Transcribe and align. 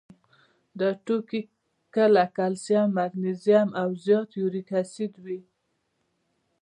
دا 0.79 0.89
توکي 1.05 1.41
کله 1.95 2.23
کلسیم، 2.37 2.87
مګنیزیم 2.97 3.69
او 3.81 3.87
زیات 4.03 4.29
یوریک 4.39 4.69
اسید 4.81 5.13
وي. 5.23 5.39